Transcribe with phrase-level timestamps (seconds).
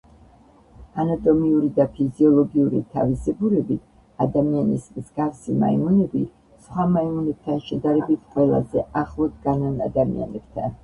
[1.01, 6.21] ანატომიური და ფიზიოლოგიური თავისებურებით ადამიანის მსგავსი მაიმუნები
[6.63, 10.75] სხვა მაიმუნებთან შედარებით ყველაზე ახლო დგანან ადამიანებთან.